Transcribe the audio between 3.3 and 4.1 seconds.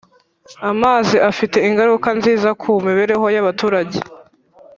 y’abaturage